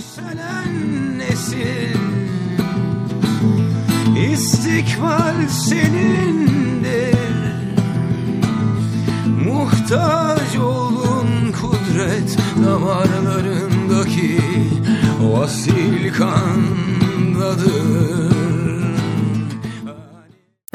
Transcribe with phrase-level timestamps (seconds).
[0.00, 1.96] Yükselen nesil.
[4.32, 7.14] İstikbal senindir.
[9.44, 14.38] Muhtaç olun kudret damarlarındaki
[15.24, 17.99] o asil kandadır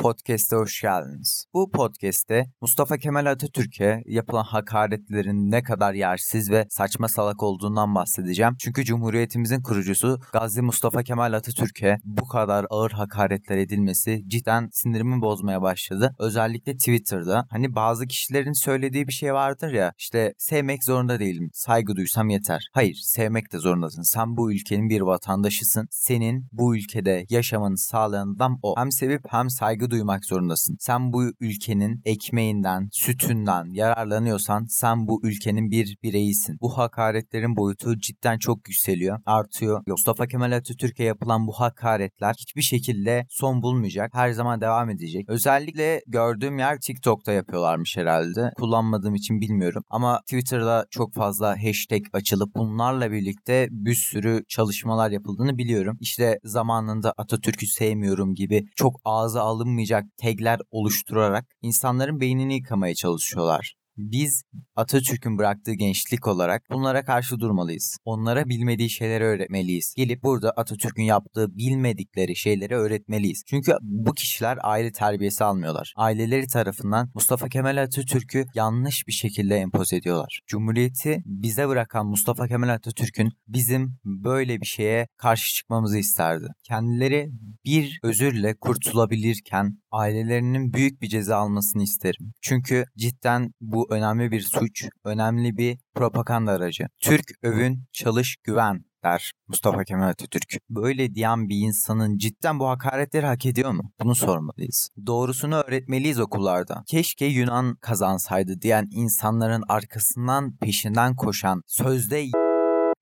[0.06, 1.46] Podcast'e hoş geldiniz.
[1.54, 8.56] Bu podcast'te Mustafa Kemal Atatürk'e yapılan hakaretlerin ne kadar yersiz ve saçma salak olduğundan bahsedeceğim.
[8.60, 15.62] Çünkü Cumhuriyetimizin kurucusu Gazi Mustafa Kemal Atatürk'e bu kadar ağır hakaretler edilmesi cidden sinirimi bozmaya
[15.62, 16.16] başladı.
[16.20, 17.48] Özellikle Twitter'da.
[17.50, 21.50] Hani bazı kişilerin söylediği bir şey vardır ya işte sevmek zorunda değilim.
[21.54, 22.68] Saygı duysam yeter.
[22.74, 24.02] Hayır sevmek de zorundasın.
[24.02, 25.88] Sen bu ülkenin bir vatandaşısın.
[25.92, 28.76] Senin bu ülkede yaşamanı sağlayan adam o.
[28.78, 30.78] Hem sevip hem saygı duymak zorundasın.
[30.80, 36.58] Sen bu ülkenin ekmeğinden, sütünden yararlanıyorsan sen bu ülkenin bir bireyisin.
[36.62, 39.84] Bu hakaretlerin boyutu cidden çok yükseliyor, artıyor.
[39.88, 44.10] Mustafa Kemal Atatürk'e yapılan bu hakaretler hiçbir şekilde son bulmayacak.
[44.14, 45.30] Her zaman devam edecek.
[45.30, 48.52] Özellikle gördüğüm yer TikTok'ta yapıyorlarmış herhalde.
[48.58, 49.84] Kullanmadığım için bilmiyorum.
[49.90, 55.98] Ama Twitter'da çok fazla hashtag açılıp bunlarla birlikte bir sürü çalışmalar yapıldığını biliyorum.
[56.02, 59.85] İşte zamanında Atatürk'ü sevmiyorum gibi çok ağza alınmayacak
[60.18, 63.76] tagler oluşturarak insanların beynini yıkamaya çalışıyorlar.
[63.98, 64.44] Biz
[64.76, 67.98] Atatürk'ün bıraktığı gençlik olarak bunlara karşı durmalıyız.
[68.06, 69.94] Onlara bilmediği şeyleri öğretmeliyiz.
[69.98, 73.44] Gelip burada Atatürk'ün yaptığı bilmedikleri şeyleri öğretmeliyiz.
[73.48, 75.94] Çünkü bu kişiler aile terbiyesi almıyorlar.
[75.96, 80.42] Aileleri tarafından Mustafa Kemal Atatürk'ü yanlış bir şekilde empoze ediyorlar.
[80.48, 86.48] Cumhuriyeti bize bırakan Mustafa Kemal Atatürk'ün bizim böyle bir şeye karşı çıkmamızı isterdi.
[86.64, 87.32] Kendileri
[87.66, 92.34] bir özürle kurtulabilirken ailelerinin büyük bir ceza almasını isterim.
[92.42, 96.88] Çünkü cidden bu önemli bir suç, önemli bir propaganda aracı.
[97.02, 100.58] Türk övün, çalış, güven der Mustafa Kemal Atatürk.
[100.70, 103.92] Böyle diyen bir insanın cidden bu hakaretleri hak ediyor mu?
[104.02, 104.90] Bunu sormalıyız.
[105.06, 106.84] Doğrusunu öğretmeliyiz okullarda.
[106.88, 112.22] Keşke Yunan kazansaydı diyen insanların arkasından peşinden koşan sözde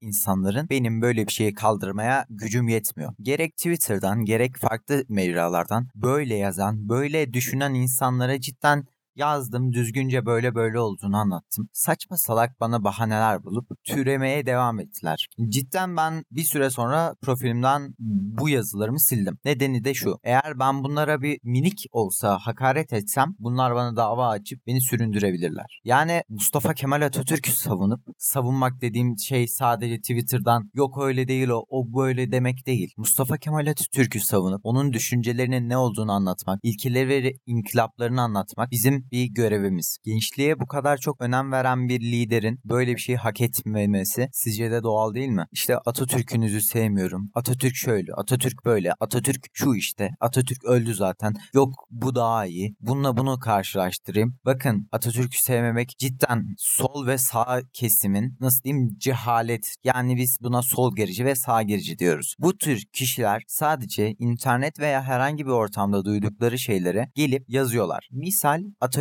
[0.04, 3.14] insanların benim böyle bir şeyi kaldırmaya gücüm yetmiyor.
[3.22, 10.80] Gerek Twitter'dan gerek farklı mecralardan böyle yazan, böyle düşünen insanlara cidden Yazdım düzgünce böyle böyle
[10.80, 11.70] olduğunu anlattım.
[11.74, 15.28] Saçma salak bana bahaneler bulup türemeye devam ettiler.
[15.50, 17.96] Cidden ben bir süre sonra profilimden
[18.40, 19.38] bu yazılarımı sildim.
[19.46, 20.20] Nedeni de şu.
[20.24, 25.82] Eğer ben bunlara bir minik olsa hakaret etsem bunlar bana dava açıp beni süründürebilirler.
[25.84, 31.94] Yani Mustafa Kemal Atatürk'ü savunup savunmak dediğim şey sadece Twitter'dan yok öyle değil o, o
[32.00, 32.94] böyle demek değil.
[32.98, 39.26] Mustafa Kemal Atatürk'ü savunup onun düşüncelerinin ne olduğunu anlatmak, ilkeleri ve inkılaplarını anlatmak bizim bir
[39.26, 39.98] görevimiz.
[40.06, 44.84] Gençliğe bu kadar çok önem veren bir liderin böyle bir şeyi hak etmemesi sizce de
[44.84, 45.46] doğal değil mi?
[45.52, 47.30] İşte Atatürk'ünüzü sevmiyorum.
[47.34, 51.34] Atatürk şöyle, Atatürk böyle, Atatürk şu işte, Atatürk öldü zaten.
[51.54, 52.76] Yok bu daha iyi.
[52.82, 54.36] Bununla bunu karşılaştırayım.
[54.46, 59.76] Bakın Atatürk'ü sevmemek cidden sol ve sağ kesimin nasıl diyeyim cehalet.
[59.84, 62.36] Yani biz buna sol gerici ve sağ gerici diyoruz.
[62.40, 68.10] Bu tür kişiler sadece internet veya herhangi bir ortamda duydukları şeylere gelip yazıyorlar.
[68.12, 68.93] Misal Atatürk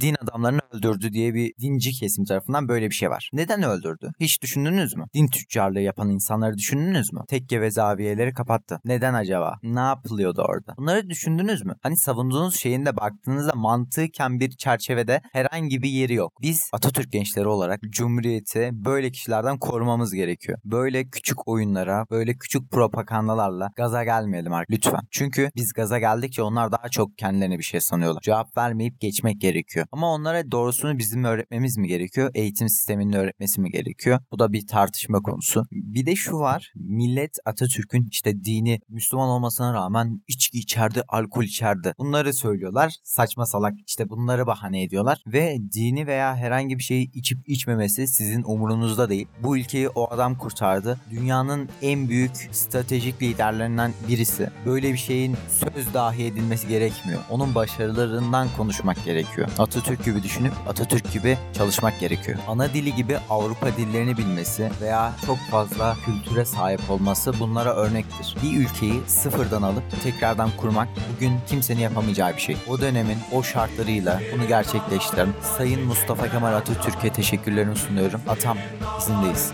[0.00, 3.30] din adamlarını öldürdü diye bir dinci kesim tarafından böyle bir şey var.
[3.32, 4.12] Neden öldürdü?
[4.20, 5.04] Hiç düşündünüz mü?
[5.14, 7.20] Din tüccarlığı yapan insanları düşündünüz mü?
[7.28, 8.80] Tekke ve zaviyeleri kapattı.
[8.84, 9.58] Neden acaba?
[9.62, 10.74] Ne yapılıyordu orada?
[10.76, 11.74] Bunları düşündünüz mü?
[11.82, 16.32] Hani savunduğunuz şeyin de baktığınızda mantıken bir çerçevede herhangi bir yeri yok.
[16.42, 20.58] Biz Atatürk gençleri olarak Cumhuriyeti böyle kişilerden korumamız gerekiyor.
[20.64, 25.00] Böyle küçük oyunlara, böyle küçük propagandalarla gaza gelmeyelim artık lütfen.
[25.10, 28.20] Çünkü biz gaza geldikçe onlar daha çok kendilerine bir şey sanıyorlar.
[28.22, 29.86] Cevap vermeyip geçmek gerekiyor.
[29.92, 32.30] Ama onlara doğrusunu bizim öğretmemiz mi gerekiyor?
[32.34, 34.20] Eğitim sisteminin öğretmesi mi gerekiyor?
[34.32, 35.66] Bu da bir tartışma konusu.
[35.72, 36.72] Bir de şu var.
[36.74, 41.94] Millet Atatürk'ün işte dini Müslüman olmasına rağmen içki içerdi, alkol içerdi.
[41.98, 42.96] Bunları söylüyorlar.
[43.04, 45.22] Saçma salak işte bunları bahane ediyorlar.
[45.26, 49.26] Ve dini veya herhangi bir şeyi içip içmemesi sizin umurunuzda değil.
[49.42, 51.00] Bu ülkeyi o adam kurtardı.
[51.10, 54.50] Dünyanın en büyük stratejik liderlerinden birisi.
[54.66, 57.20] Böyle bir şeyin söz dahi edilmesi gerekmiyor.
[57.30, 59.21] Onun başarılarından konuşmak gerekiyor.
[59.58, 62.38] Atatürk gibi düşünüp Atatürk gibi çalışmak gerekiyor.
[62.48, 68.36] Ana dili gibi Avrupa dillerini bilmesi veya çok fazla kültüre sahip olması bunlara örnektir.
[68.42, 72.56] Bir ülkeyi sıfırdan alıp tekrardan kurmak bugün kimsenin yapamayacağı bir şey.
[72.68, 75.28] O dönemin o şartlarıyla bunu gerçekleştiren
[75.58, 78.20] Sayın Mustafa Kemal Atatürk'e teşekkürlerimi sunuyorum.
[78.28, 78.58] Atam
[78.98, 79.52] izindeyiz.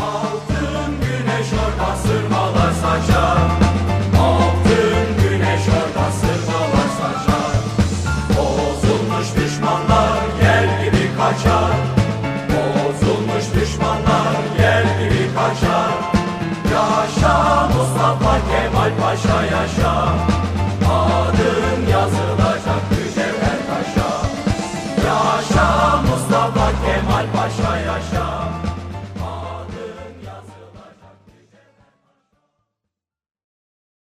[0.00, 3.63] Altın güneş orada sırmalar saçar
[25.04, 25.53] Yeah.